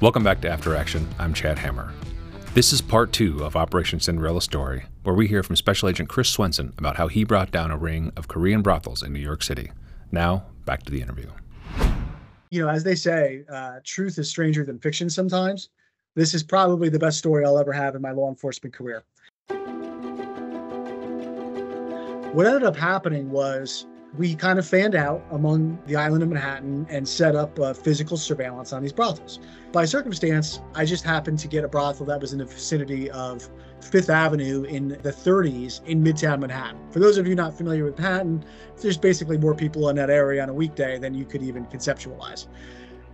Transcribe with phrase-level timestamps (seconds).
[0.00, 1.06] Welcome back to After Action.
[1.18, 1.92] I'm Chad Hammer.
[2.54, 6.30] This is part two of Operation Cinderella Story, where we hear from Special Agent Chris
[6.30, 9.70] Swenson about how he brought down a ring of Korean brothels in New York City.
[10.10, 11.28] Now, back to the interview.
[12.48, 15.68] You know, as they say, uh, truth is stranger than fiction sometimes.
[16.14, 19.04] This is probably the best story I'll ever have in my law enforcement career.
[22.32, 23.84] What ended up happening was
[24.16, 28.72] we kind of fanned out among the island of Manhattan and set up physical surveillance
[28.72, 29.38] on these brothels.
[29.72, 33.48] By circumstance, I just happened to get a brothel that was in the vicinity of
[33.80, 36.78] Fifth Avenue in the 30s in Midtown Manhattan.
[36.90, 38.44] For those of you not familiar with Manhattan,
[38.80, 42.48] there's basically more people in that area on a weekday than you could even conceptualize.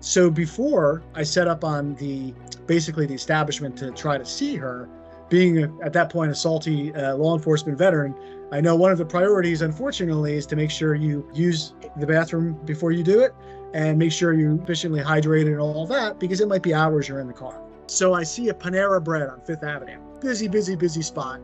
[0.01, 2.35] So before I set up on the
[2.67, 4.89] basically the establishment to try to see her,
[5.29, 8.15] being at that point a salty uh, law enforcement veteran,
[8.53, 12.55] I know one of the priorities, unfortunately, is to make sure you use the bathroom
[12.65, 13.35] before you do it
[13.75, 17.21] and make sure you're efficiently hydrated and all that because it might be hours you're
[17.21, 17.61] in the car.
[17.89, 19.99] So I see a Panera Bread on Fifth Avenue.
[20.21, 21.41] Busy, busy, busy spot.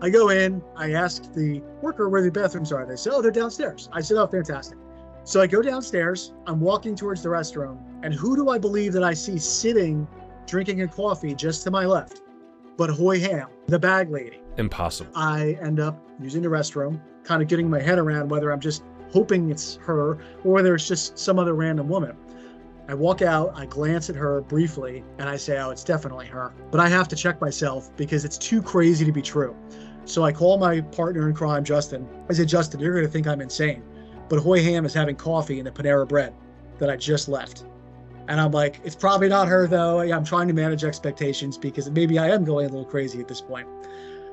[0.00, 2.86] I go in, I ask the worker where the bathrooms are.
[2.86, 3.88] They say, oh, they're downstairs.
[3.92, 4.78] I said, oh, fantastic.
[5.24, 9.02] So I go downstairs, I'm walking towards the restroom, and who do I believe that
[9.02, 10.06] I see sitting,
[10.46, 12.22] drinking a coffee just to my left?
[12.78, 14.40] But Hoi Ham, the bag lady.
[14.56, 15.10] Impossible.
[15.16, 18.84] I end up using the restroom, kind of getting my head around whether I'm just
[19.12, 20.12] hoping it's her
[20.44, 22.16] or whether it's just some other random woman.
[22.86, 26.54] I walk out, I glance at her briefly, and I say, oh, it's definitely her.
[26.70, 29.56] But I have to check myself because it's too crazy to be true.
[30.04, 32.08] So I call my partner in crime, Justin.
[32.30, 33.82] I say, Justin, you're going to think I'm insane,
[34.28, 36.32] but Hoi Ham is having coffee in the Panera Bread
[36.78, 37.64] that I just left.
[38.28, 40.00] And I'm like, it's probably not her though.
[40.00, 43.40] I'm trying to manage expectations because maybe I am going a little crazy at this
[43.40, 43.66] point.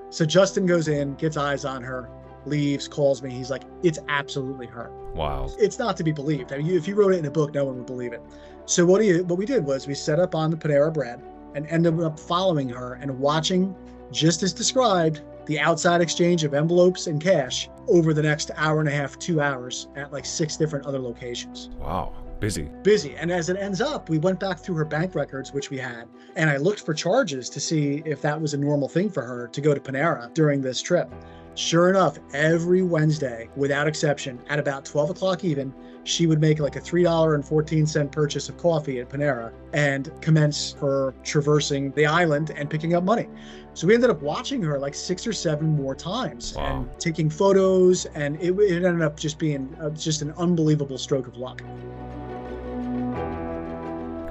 [0.10, 2.10] So Justin goes in, gets eyes on her,
[2.46, 3.32] leaves, calls me.
[3.32, 4.92] He's like, it's absolutely her.
[5.14, 5.50] Wow.
[5.58, 6.52] It's not to be believed.
[6.52, 8.22] I mean, if you wrote it in a book, no one would believe it.
[8.66, 11.24] So what he, what we did was we set up on the Panera Bread
[11.56, 13.74] and ended up following her and watching,
[14.12, 18.90] just as described, the outside exchange of envelopes and cash over the next hour and
[18.90, 21.70] a half, two hours at like six different other locations.
[21.80, 22.14] Wow.
[22.40, 22.70] Busy.
[22.84, 23.16] Busy.
[23.16, 26.06] And as it ends up, we went back through her bank records, which we had,
[26.36, 29.48] and I looked for charges to see if that was a normal thing for her
[29.48, 31.12] to go to Panera during this trip.
[31.58, 35.74] Sure enough, every Wednesday, without exception, at about 12 o'clock even,
[36.04, 41.92] she would make like a $3.14 purchase of coffee at Panera and commence her traversing
[41.92, 43.30] the island and picking up money.
[43.74, 46.82] So we ended up watching her like six or seven more times Wow.
[46.82, 51.28] and taking photos, and it, it ended up just being uh, just an unbelievable stroke
[51.28, 51.62] of luck.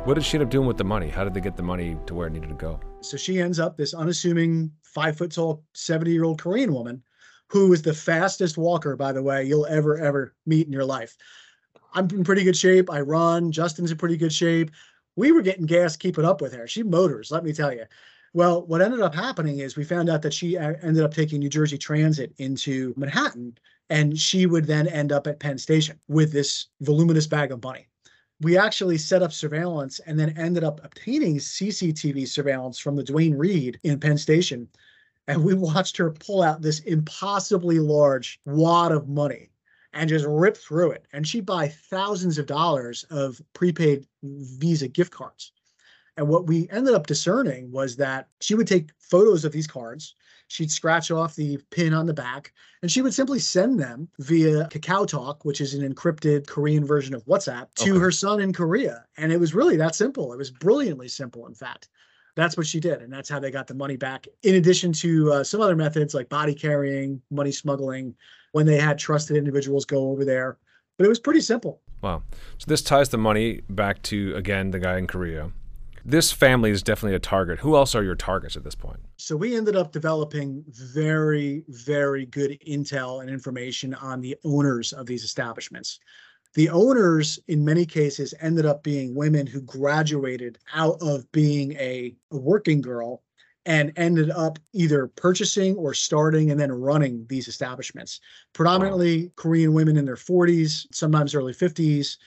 [0.04, 1.08] What did she end up doing with the money?
[1.08, 2.78] How did they get the money to where it needed to go?
[3.00, 7.02] So she ends up this unassuming five foot tall, 70 year old Korean woman
[7.48, 11.16] who is the fastest walker, by the way, you'll ever, ever meet in your life.
[11.94, 12.90] I'm in pretty good shape.
[12.90, 13.50] I run.
[13.50, 14.72] Justin's in pretty good shape.
[15.16, 16.66] We were getting gas keeping up with her.
[16.66, 17.84] She motors, let me tell you.
[18.34, 21.38] Well, what ended up happening is we found out that she uh, ended up taking
[21.38, 23.56] New Jersey Transit into Manhattan,
[23.88, 27.88] and she would then end up at Penn Station with this voluminous bag of money
[28.40, 33.34] we actually set up surveillance and then ended up obtaining CCTV surveillance from the Duane
[33.34, 34.68] Reade in Penn Station.
[35.28, 39.50] And we watched her pull out this impossibly large wad of money
[39.92, 41.06] and just rip through it.
[41.12, 45.52] And she'd buy thousands of dollars of prepaid Visa gift cards.
[46.16, 50.14] And what we ended up discerning was that she would take photos of these cards.
[50.48, 54.68] She'd scratch off the pin on the back and she would simply send them via
[54.68, 57.98] Kakao Talk, which is an encrypted Korean version of WhatsApp, to Okay.
[57.98, 59.04] her son in Korea.
[59.16, 60.32] And it was really that simple.
[60.32, 61.88] It was brilliantly simple, in fact.
[62.36, 63.00] That's what she did.
[63.00, 66.14] And that's how they got the money back, in addition to uh, some other methods
[66.14, 68.14] like body carrying, money smuggling,
[68.52, 70.58] when they had trusted individuals go over there.
[70.98, 71.80] But it was pretty simple.
[72.02, 72.22] Wow.
[72.58, 75.50] So this ties the money back to, again, the guy in Korea.
[76.06, 77.60] This family is definitely a target.
[77.60, 79.00] Who else are your targets at this point?
[79.16, 85.06] So we ended up developing very, very good intel and information on the owners of
[85.06, 85.98] these establishments.
[86.54, 92.14] The owners, in many cases, ended up being women who graduated out of being a,
[92.30, 93.22] a working girl
[93.66, 98.20] and ended up either purchasing or starting and then running these establishments.
[98.52, 102.18] Predominantly Korean women in their 40s, sometimes early 50s.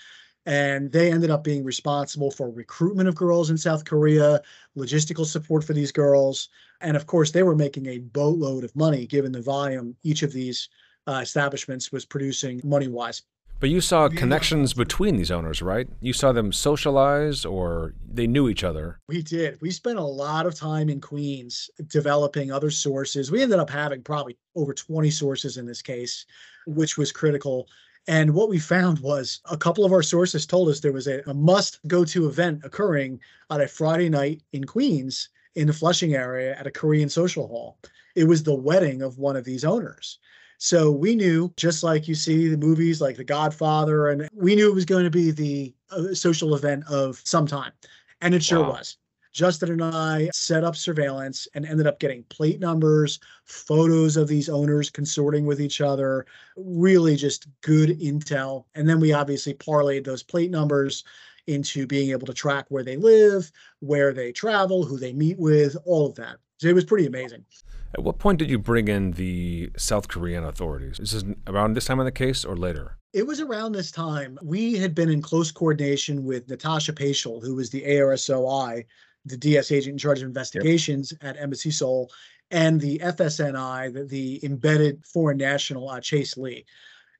[0.47, 4.41] And they ended up being responsible for recruitment of girls in South Korea,
[4.77, 6.47] logistical support for these girls.
[6.79, 10.31] And of course, they were making a boatload of money given the volume each of
[10.31, 10.69] these
[11.05, 13.23] uh, establishments was producing money wise.
[13.59, 15.89] But you saw connections between these owners, right?
[15.99, 18.99] You saw them socialize or they knew each other.
[19.09, 19.59] We did.
[19.61, 23.31] We spent a lot of time in Queens developing other sources.
[23.31, 26.25] We ended up having probably over 20 sources in this case,
[26.67, 27.67] which was critical.
[28.07, 31.21] And what we found was a couple of our sources told us there was a,
[31.27, 33.19] a must go to event occurring
[33.49, 37.77] on a Friday night in Queens in the Flushing area at a Korean social hall.
[38.15, 40.19] It was the wedding of one of these owners.
[40.57, 44.69] So we knew, just like you see the movies like The Godfather, and we knew
[44.71, 47.73] it was going to be the uh, social event of some time.
[48.21, 48.71] And it sure wow.
[48.71, 48.97] was.
[49.37, 54.49] Justin and I set up surveillance and ended up getting plate numbers, photos of these
[54.49, 56.25] owners consorting with each other,
[56.55, 58.65] really just good intel.
[58.73, 61.03] And then we obviously parlayed those plate numbers
[61.45, 65.77] into being able to track where they live, where they travel, who they meet with,
[65.85, 66.37] all of that.
[66.57, 67.45] So it was pretty amazing.
[67.93, 70.99] At what point did you bring in the South Korean authorities?
[70.99, 72.97] Is this around this time in the case or later?
[73.13, 74.39] It was around this time.
[74.41, 78.83] We had been in close coordination with Natasha Paschal, who was the ARSOI,
[79.27, 81.35] the DS agent in charge of investigations yep.
[81.35, 82.11] at Embassy Seoul,
[82.51, 86.65] and the FSNI, the, the embedded foreign national, uh, Chase Lee.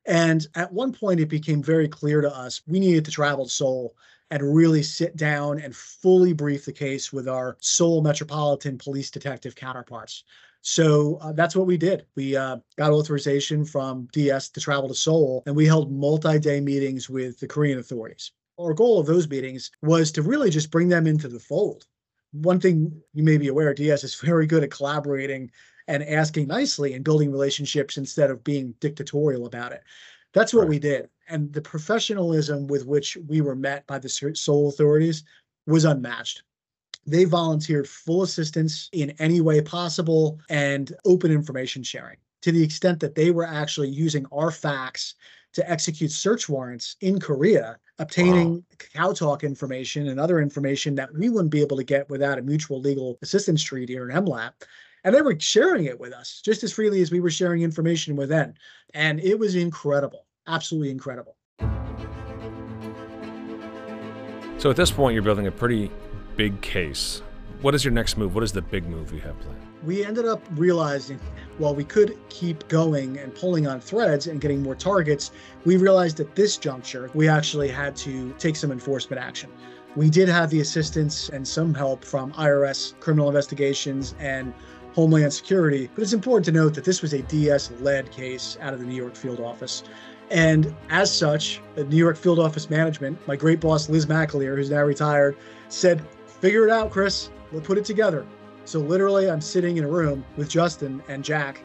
[0.06, 3.52] And at one point, it became very clear to us we needed to travel to
[3.52, 3.96] Seoul
[4.32, 9.56] and really sit down and fully brief the case with our Seoul Metropolitan Police Detective
[9.56, 10.24] counterparts.
[10.62, 12.06] So uh, that's what we did.
[12.16, 16.60] We uh, got authorization from DS to travel to Seoul, and we held multi day
[16.60, 18.32] meetings with the Korean authorities.
[18.60, 21.86] Our goal of those meetings was to really just bring them into the fold.
[22.32, 25.52] One thing you may be aware DS is very good at collaborating
[25.88, 29.84] and asking nicely and building relationships instead of being dictatorial about it.
[30.34, 30.70] That's what right.
[30.70, 31.10] we did.
[31.30, 35.24] And the professionalism with which we were met by the Seoul authorities
[35.66, 36.44] was unmatched.
[37.06, 43.00] They volunteered full assistance in any way possible and open information sharing to the extent
[43.00, 45.16] that they were actually using our facts
[45.54, 48.64] to execute search warrants in Korea, obtaining wow.
[48.78, 52.42] Kakao Talk information and other information that we wouldn't be able to get without a
[52.42, 54.52] mutual legal assistance treaty or an MLAT.
[55.04, 58.16] And they were sharing it with us just as freely as we were sharing information
[58.16, 58.54] with them.
[58.94, 61.38] And it was incredible, absolutely incredible.
[64.58, 65.92] So at this point, you're building a pretty
[66.36, 67.22] big case.
[67.62, 68.36] What is your next move?
[68.36, 69.60] What is the big move you have planned?
[69.84, 71.20] We ended up realizing
[71.58, 75.32] while we could keep going and pulling on threads and getting more targets,
[75.66, 79.50] we realized at this juncture we actually had to take some enforcement action.
[79.96, 84.54] We did have the assistance and some help from IRS criminal investigations and
[84.94, 88.76] Homeland Security, but it's important to note that this was a DS led case out
[88.76, 89.84] of the New York field office.
[90.30, 94.70] And as such, the New York field office management, my great boss Liz McAleer, who's
[94.70, 95.36] now retired,
[95.70, 97.32] said, figure it out, Chris.
[97.52, 98.26] We'll put it together.
[98.66, 101.62] So literally, I'm sitting in a room with Justin and Jack,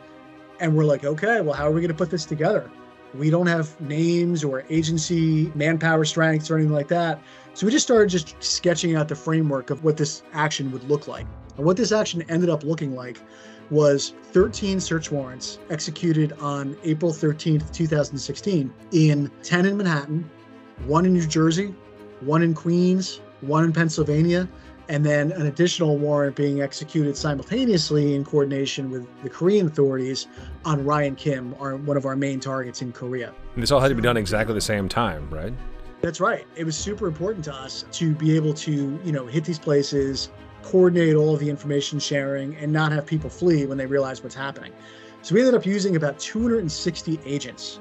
[0.61, 2.71] and we're like, okay, well, how are we going to put this together?
[3.15, 7.21] We don't have names or agency manpower strengths or anything like that.
[7.55, 11.09] So we just started just sketching out the framework of what this action would look
[11.09, 11.27] like.
[11.57, 13.19] And what this action ended up looking like
[13.71, 20.31] was 13 search warrants executed on April 13th, 2016 in 10 in Manhattan,
[20.87, 21.75] one in New Jersey,
[22.21, 24.49] one in Queens, one in Pennsylvania,
[24.93, 30.27] and then an additional warrant being executed simultaneously in coordination with the Korean authorities
[30.67, 33.33] on Ryan Kim, our, one of our main targets in Korea.
[33.55, 35.55] And this all had to be done exactly the same time, right?
[36.03, 36.47] That's right.
[36.57, 40.29] It was super important to us to be able to, you know, hit these places,
[40.63, 44.35] coordinate all of the information sharing, and not have people flee when they realize what's
[44.35, 44.75] happening.
[45.23, 47.81] So we ended up using about 260 agents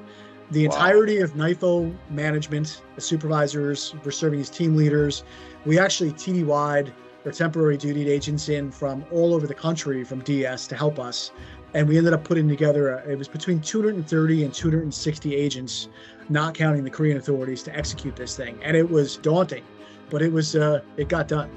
[0.52, 0.74] the wow.
[0.74, 5.24] entirety of NYFO management, the supervisors were serving as team leaders.
[5.64, 6.92] We actually TDY'd
[7.24, 11.30] or temporary duty agents in from all over the country from DS to help us.
[11.74, 15.88] And we ended up putting together, a, it was between 230 and 260 agents,
[16.28, 18.58] not counting the Korean authorities, to execute this thing.
[18.62, 19.64] And it was daunting,
[20.10, 21.50] but it was, uh, it got done.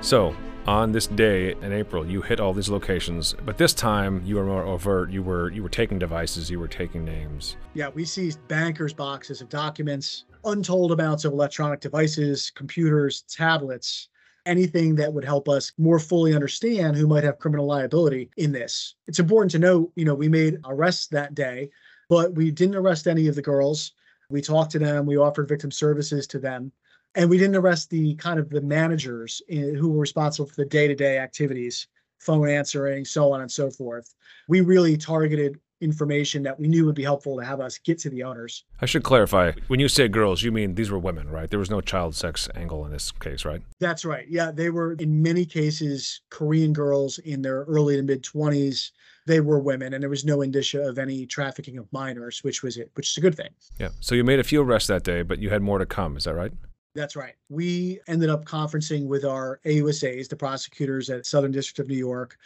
[0.00, 4.36] So, on this day in April, you hit all these locations, but this time you
[4.36, 5.10] were more overt.
[5.10, 7.56] You were you were taking devices, you were taking names.
[7.74, 14.08] Yeah, we seized bankers' boxes of documents, untold amounts of electronic devices, computers, tablets,
[14.46, 18.94] anything that would help us more fully understand who might have criminal liability in this.
[19.06, 21.70] It's important to note, you know, we made arrests that day,
[22.08, 23.92] but we didn't arrest any of the girls.
[24.30, 26.72] We talked to them, we offered victim services to them
[27.14, 30.64] and we didn't arrest the kind of the managers in, who were responsible for the
[30.64, 31.86] day-to-day activities
[32.22, 34.14] phone answering so on and so forth.
[34.48, 38.08] We really targeted information that we knew would be helpful to have us get to
[38.08, 38.64] the owners.
[38.80, 41.50] I should clarify when you say girls you mean these were women right?
[41.50, 43.60] There was no child sex angle in this case right?
[43.80, 44.26] That's right.
[44.28, 48.92] Yeah they were in many cases korean girls in their early to mid 20s
[49.26, 52.76] they were women and there was no indicia of any trafficking of minors which was
[52.76, 53.50] it which is a good thing.
[53.80, 56.16] Yeah so you made a few arrests that day but you had more to come
[56.16, 56.52] is that right
[56.94, 57.34] that's right.
[57.48, 62.36] We ended up conferencing with our AUSAs, the prosecutors at Southern District of New York,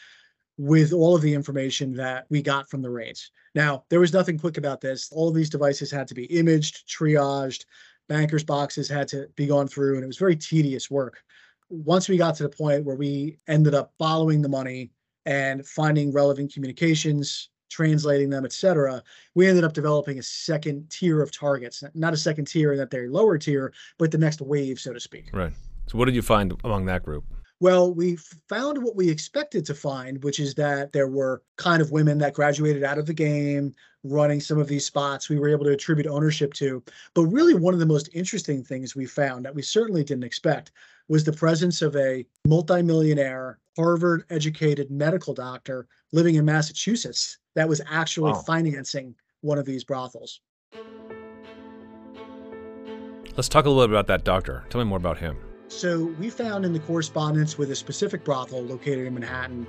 [0.59, 3.31] with all of the information that we got from the raids.
[3.55, 5.11] Now, there was nothing quick about this.
[5.12, 7.65] All of these devices had to be imaged, triaged,
[8.09, 11.23] bankers' boxes had to be gone through, and it was very tedious work.
[11.69, 14.93] Once we got to the point where we ended up following the money
[15.25, 19.02] and finding relevant communications, translating them, etc.,
[19.35, 21.82] we ended up developing a second tier of targets.
[21.94, 25.00] Not a second tier in that they're lower tier, but the next wave, so to
[25.00, 25.30] speak.
[25.32, 25.52] Right.
[25.87, 27.25] So, what did you find among that group?
[27.58, 28.16] Well, we
[28.49, 32.35] found what we expected to find, which is that there were kind of women that
[32.35, 36.06] graduated out of the game running some of these spots we were able to attribute
[36.06, 36.82] ownership to.
[37.14, 40.73] But really, one of the most interesting things we found that we certainly didn't expect
[41.08, 47.80] was the presence of a multimillionaire, Harvard educated medical doctor living in Massachusetts that was
[47.88, 48.42] actually wow.
[48.47, 50.40] financing one of these brothels.
[53.37, 54.64] Let's talk a little bit about that doctor.
[54.71, 55.37] Tell me more about him.
[55.68, 59.66] So we found in the correspondence with a specific brothel located in Manhattan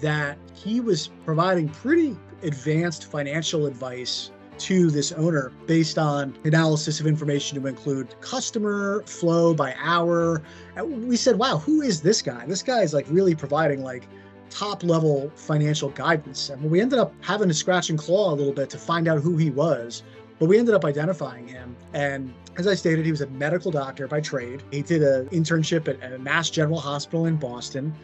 [0.00, 7.06] that he was providing pretty advanced financial advice to this owner based on analysis of
[7.06, 10.42] information to include customer flow by hour.
[10.76, 12.44] And we said, wow, who is this guy?
[12.46, 14.08] This guy is like really providing like
[14.50, 16.50] top level financial guidance.
[16.50, 19.20] And we ended up having to scratch and claw a little bit to find out
[19.20, 20.02] who he was.
[20.38, 21.76] But we ended up identifying him.
[21.92, 24.62] And as I stated, he was a medical doctor by trade.
[24.70, 27.94] He did an internship at, a Mass General Hospital in Boston,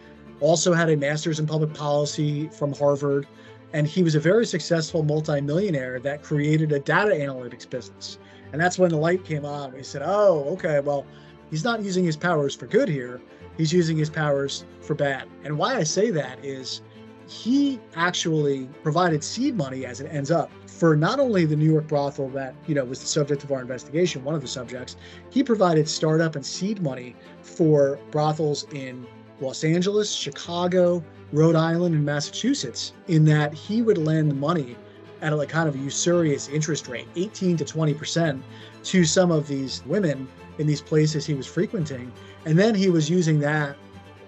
[0.40, 3.26] also had a master's in public policy from Harvard.
[3.72, 8.18] And he was a very successful multimillionaire that created a data analytics business.
[8.52, 9.72] And that's when the light came on.
[9.72, 11.06] We said, oh, okay, well,
[11.50, 13.20] he's not using his powers for good here.
[13.56, 15.28] He's using his powers for bad.
[15.44, 16.82] And why I say that is
[17.28, 21.86] he actually provided seed money as it ends up for not only the New York
[21.86, 24.96] brothel that you know was the subject of our investigation, one of the subjects,
[25.30, 29.06] he provided startup and seed money for brothels in
[29.40, 32.92] Los Angeles, Chicago, Rhode Island, and Massachusetts.
[33.08, 34.76] In that he would lend money
[35.22, 38.42] at a like kind of usurious interest rate, 18 to 20 percent,
[38.84, 42.12] to some of these women in these places he was frequenting,
[42.44, 43.76] and then he was using that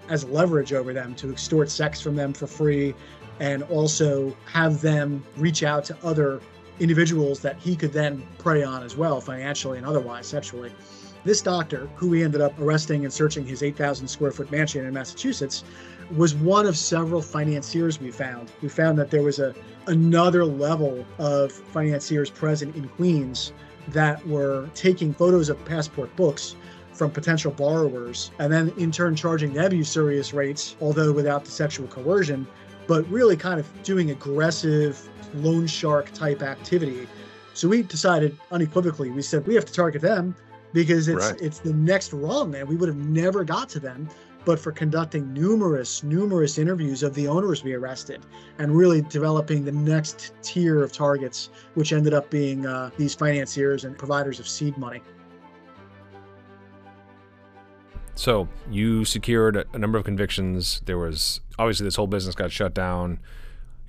[0.09, 2.93] as leverage over them to extort sex from them for free
[3.39, 6.39] and also have them reach out to other
[6.79, 10.71] individuals that he could then prey on as well, financially and otherwise, sexually.
[11.23, 14.93] This doctor, who we ended up arresting and searching his 8,000 square foot mansion in
[14.93, 15.63] Massachusetts,
[16.15, 18.51] was one of several financiers we found.
[18.61, 19.53] We found that there was a
[19.87, 23.51] another level of financiers present in Queens
[23.89, 26.55] that were taking photos of passport books
[26.93, 31.87] from potential borrowers and then in turn charging them usurious rates, although without the sexual
[31.87, 32.47] coercion,
[32.87, 37.07] but really kind of doing aggressive loan shark type activity.
[37.53, 40.35] So we decided unequivocally, we said we have to target them
[40.71, 41.41] because it's right.
[41.41, 44.09] it's the next rung and we would have never got to them
[44.45, 48.25] but for conducting numerous numerous interviews of the owners we arrested
[48.59, 53.83] and really developing the next tier of targets which ended up being uh, these financiers
[53.85, 55.01] and providers of seed money
[58.15, 60.81] so you secured a number of convictions.
[60.85, 63.19] There was obviously this whole business got shut down.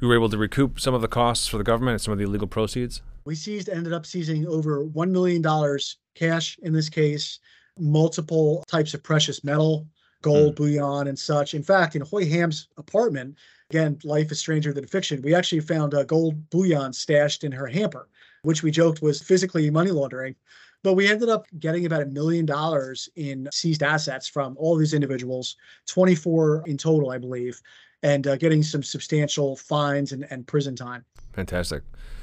[0.00, 2.18] You were able to recoup some of the costs for the government and some of
[2.18, 3.02] the illegal proceeds.
[3.24, 7.38] We seized, ended up seizing over one million dollars cash in this case,
[7.78, 9.86] multiple types of precious metal,
[10.24, 10.56] gold, mm.
[10.56, 11.54] bullion, and such.
[11.54, 13.36] In fact, in Hoy Ham's apartment,
[13.70, 15.20] again, life is stranger than fiction.
[15.22, 18.08] We actually found a gold bullion stashed in her hamper,
[18.42, 20.34] which we joked was physically money laundering.
[20.82, 24.94] But we ended up getting about a million dollars in seized assets from all these
[24.94, 27.60] individuals, 24 in total, I believe,
[28.02, 31.04] and uh, getting some substantial fines and, and prison time.
[31.32, 31.82] Fantastic.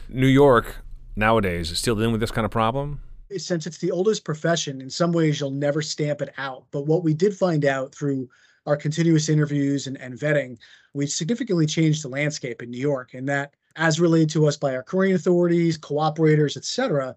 [0.10, 0.78] New York
[1.16, 3.00] nowadays is still dealing with this kind of problem?
[3.38, 6.66] Since it's the oldest profession, in some ways you'll never stamp it out.
[6.72, 8.30] But what we did find out through
[8.66, 10.58] our continuous interviews and, and vetting,
[10.94, 14.76] we significantly changed the landscape in New York, and that, as relayed to us by
[14.76, 17.16] our Korean authorities, cooperators, et cetera,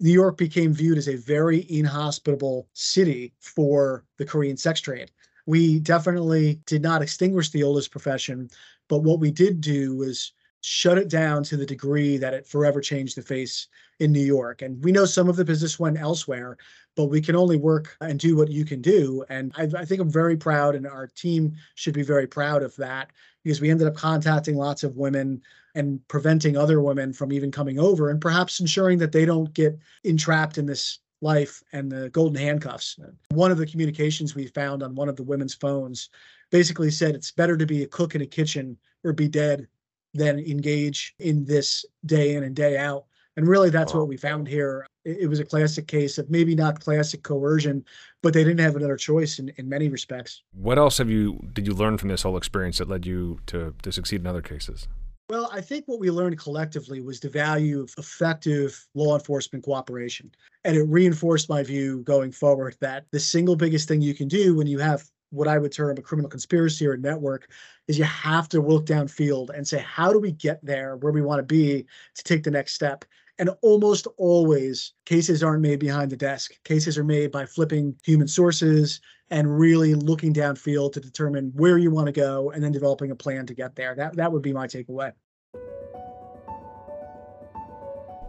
[0.00, 5.12] New York became viewed as a very inhospitable city for the Korean sex trade.
[5.46, 8.50] We definitely did not extinguish the oldest profession,
[8.88, 12.80] but what we did do was shut it down to the degree that it forever
[12.80, 13.66] changed the face
[13.98, 14.62] in New York.
[14.62, 16.56] And we know some of the business went elsewhere,
[16.96, 19.24] but we can only work and do what you can do.
[19.28, 22.74] And I, I, think I'm very proud, and our team should be very proud of
[22.76, 23.10] that
[23.42, 25.42] because we ended up contacting lots of women
[25.74, 29.76] and preventing other women from even coming over and perhaps ensuring that they don't get
[30.04, 32.98] entrapped in this life and the golden handcuffs.
[33.30, 36.08] One of the communications we found on one of the women's phones
[36.50, 39.66] basically said it's better to be a cook in a kitchen or be dead
[40.14, 43.04] than engage in this day in and day out
[43.36, 44.86] And really, that's what we found here.
[45.04, 47.84] It, it was a classic case of maybe not classic coercion,
[48.22, 50.42] but they didn't have another choice in, in many respects.
[50.52, 53.74] What else have you did you learn from this whole experience that led you to
[53.82, 54.86] to succeed in other cases?
[55.30, 60.30] Well, I think what we learned collectively was the value of effective law enforcement cooperation.
[60.64, 64.54] And it reinforced my view going forward that the single biggest thing you can do
[64.54, 67.48] when you have what I would term a criminal conspiracy or a network
[67.88, 71.22] is you have to look downfield and say, how do we get there where we
[71.22, 73.04] want to be to take the next step?
[73.38, 76.52] And almost always, cases aren't made behind the desk.
[76.64, 81.90] Cases are made by flipping human sources and really looking downfield to determine where you
[81.90, 83.94] want to go and then developing a plan to get there.
[83.94, 85.12] That, that would be my takeaway.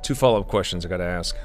[0.01, 1.35] Two follow up questions I got to ask.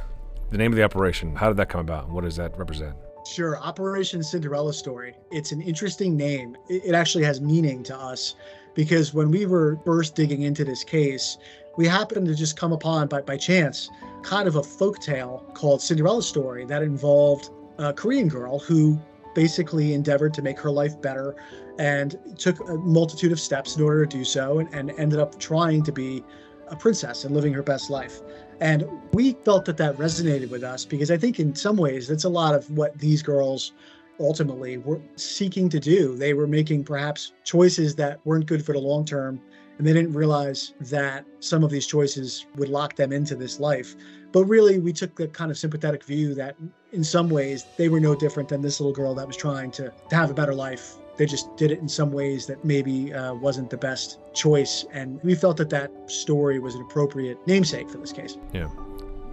[0.51, 2.09] The name of the operation, how did that come about?
[2.09, 2.97] What does that represent?
[3.29, 3.59] Sure.
[3.59, 5.15] Operation Cinderella Story.
[5.31, 6.57] It's an interesting name.
[6.71, 8.35] It actually has meaning to us
[8.75, 11.37] because when we were first digging into this case,
[11.77, 13.91] we happened to just come upon by, by chance
[14.23, 18.99] kind of a folk tale called Cinderella Story that involved a Korean girl who
[19.35, 21.37] basically endeavored to make her life better
[21.79, 25.39] and took a multitude of steps in order to do so and, and ended up
[25.39, 26.25] trying to be
[26.71, 28.21] a princess and living her best life.
[28.61, 32.25] And we felt that that resonated with us because I think in some ways that's
[32.25, 33.73] a lot of what these girls
[34.21, 36.17] ultimately were seeking to do.
[36.17, 39.41] They were making perhaps choices that weren't good for the long term,
[39.79, 43.95] and they didn't realize that some of these choices would lock them into this life.
[44.33, 46.57] But really, we took the kind of sympathetic view that
[46.93, 49.93] in some ways they were no different than this little girl that was trying to,
[50.11, 53.35] to have a better life they just did it in some ways that maybe uh,
[53.35, 54.87] wasn't the best choice.
[54.93, 58.39] And we felt that that story was an appropriate namesake for this case.
[58.53, 58.69] Yeah.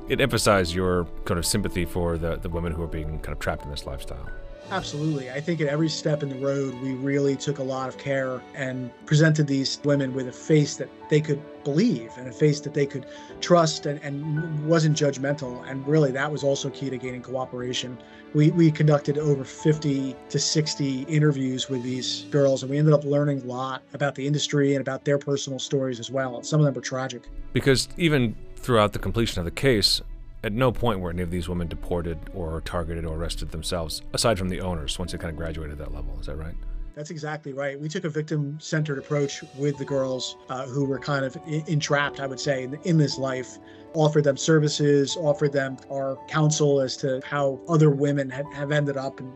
[0.09, 3.39] It emphasized your kind of sympathy for the, the women who are being kind of
[3.39, 4.27] trapped in this lifestyle.
[4.71, 5.29] Absolutely.
[5.29, 8.41] I think at every step in the road, we really took a lot of care
[8.55, 12.73] and presented these women with a face that they could believe and a face that
[12.73, 13.05] they could
[13.41, 15.63] trust and, and wasn't judgmental.
[15.69, 17.97] And really, that was also key to gaining cooperation.
[18.33, 23.03] We, we conducted over 50 to 60 interviews with these girls, and we ended up
[23.03, 26.41] learning a lot about the industry and about their personal stories as well.
[26.43, 27.27] Some of them were tragic.
[27.53, 30.01] Because even throughout the completion of the case,
[30.45, 34.37] at no point were any of these women deported or targeted or arrested themselves, aside
[34.37, 36.15] from the owners once they kind of graduated that level.
[36.19, 36.53] Is that right?
[36.93, 37.77] That's exactly right.
[37.79, 42.19] We took a victim centered approach with the girls uh, who were kind of entrapped,
[42.19, 43.57] I would say, in, in this life.
[43.95, 48.97] Offered them services, offered them our counsel as to how other women have, have ended
[48.97, 49.33] up in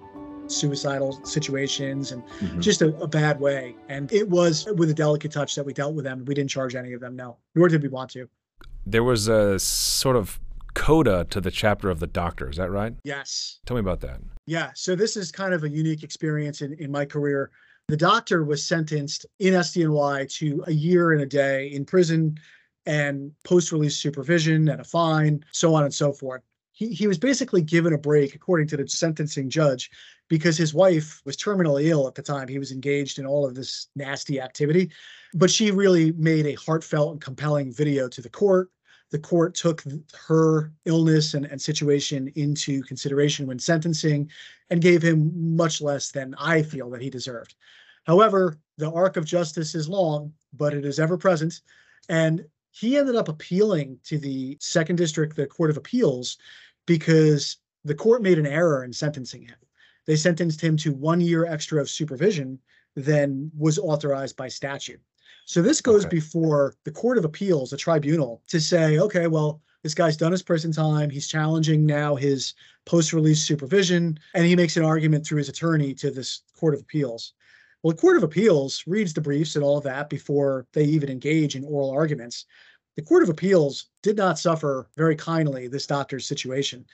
[0.47, 2.59] suicidal situations and mm-hmm.
[2.59, 3.75] just a, a, bad way.
[3.87, 6.23] And it was with a delicate touch that we dealt with them.
[6.25, 8.29] We didn't charge any of them, no, nor did we want to.
[8.85, 10.39] There was a sort of
[10.89, 12.49] coda to the chapter of the doctor.
[12.49, 12.95] Is that right?
[13.03, 13.59] Yes.
[13.67, 14.21] Tell me about that.
[14.47, 14.71] Yeah.
[14.73, 17.51] So this is kind of a unique experience in, in my career.
[17.89, 22.39] The doctor was sentenced in SDNY to a year and a day in prison
[22.87, 26.41] and post release supervision and a fine, so on and so forth.
[26.71, 29.91] He, he was basically given a break, according to the sentencing judge,
[30.27, 32.47] because his wife was terminally ill at the time.
[32.47, 34.89] He was engaged in all of this nasty activity.
[35.35, 38.71] But she really made a heartfelt and compelling video to the court
[39.11, 39.83] the court took
[40.27, 44.29] her illness and, and situation into consideration when sentencing
[44.69, 47.55] and gave him much less than I feel that he deserved.
[48.05, 51.61] However, the arc of justice is long, but it is ever present.
[52.07, 56.37] And he ended up appealing to the second district, the Court of Appeals,
[56.85, 59.57] because the court made an error in sentencing him.
[60.05, 62.59] They sentenced him to one year extra of supervision
[62.95, 65.01] than was authorized by statute.
[65.45, 66.17] So this goes okay.
[66.17, 70.43] before the Court of Appeals, the tribunal, to say, okay, well, this guy's done his
[70.43, 71.09] prison time.
[71.09, 72.53] He's challenging now his
[72.85, 76.81] post release supervision, and he makes an argument through his attorney to this Court of
[76.81, 77.33] Appeals.
[77.81, 81.09] Well, the Court of Appeals reads the briefs and all of that before they even
[81.09, 82.45] engage in oral arguments.
[82.97, 86.85] The Court of Appeals did not suffer very kindly this doctor's situation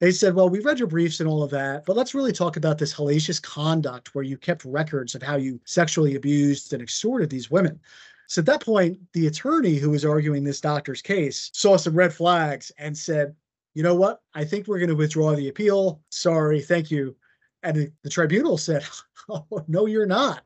[0.00, 2.56] they said, well, we've read your briefs and all of that, but let's really talk
[2.56, 7.30] about this hellacious conduct where you kept records of how you sexually abused and extorted
[7.30, 7.78] these women.
[8.26, 12.12] So at that point, the attorney who was arguing this doctor's case saw some red
[12.12, 13.34] flags and said,
[13.74, 14.22] you know what?
[14.34, 16.00] I think we're going to withdraw the appeal.
[16.10, 17.16] Sorry, thank you.
[17.62, 18.84] And the, the tribunal said,
[19.28, 20.44] oh, no, you're not.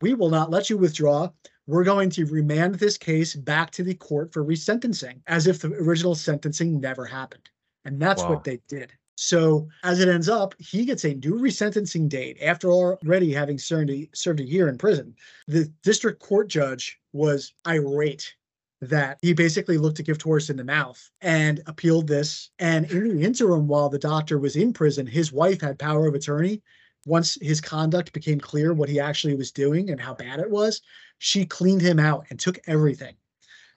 [0.00, 1.30] We will not let you withdraw.
[1.66, 5.72] We're going to remand this case back to the court for resentencing as if the
[5.74, 7.50] original sentencing never happened.
[7.84, 8.30] And that's wow.
[8.30, 8.92] what they did.
[9.16, 13.90] So as it ends up, he gets a new resentencing date after already having served
[13.90, 15.14] a, served a year in prison.
[15.46, 18.34] The district court judge was irate
[18.80, 22.50] that he basically looked a gift horse in the mouth and appealed this.
[22.58, 26.14] And in the interim, while the doctor was in prison, his wife had power of
[26.14, 26.62] attorney.
[27.04, 30.80] Once his conduct became clear, what he actually was doing and how bad it was,
[31.18, 33.14] she cleaned him out and took everything.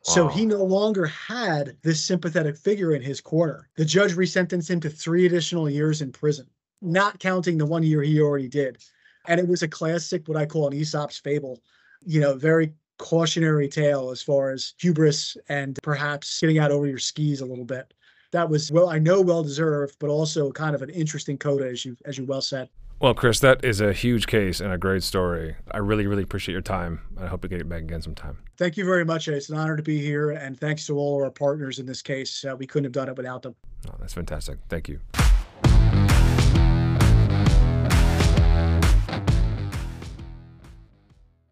[0.04, 3.70] So he no longer had this sympathetic figure in his corner.
[3.78, 6.46] The judge resentenced him to three additional years in prison,
[6.82, 8.80] not counting the one year he already did.
[9.28, 11.62] And it was a classic, what I call an Aesop's fable,
[12.06, 17.00] you know, very cautionary tale as far as hubris and perhaps getting out over your
[17.00, 17.94] skis a little bit.
[18.32, 21.86] That was well, I know well deserved, but also kind of an interesting coda, as
[21.86, 22.68] you as you well said.
[23.04, 25.58] Well, Chris, that is a huge case and a great story.
[25.70, 27.02] I really, really appreciate your time.
[27.20, 28.38] I hope to get you back again sometime.
[28.58, 29.28] Thank you very much.
[29.28, 32.02] It's an honor to be here, and thanks to all of our partners in this
[32.02, 32.46] case.
[32.46, 33.56] Uh, we couldn't have done it without them.
[33.90, 34.58] Oh, that's fantastic.
[34.70, 35.02] Thank you.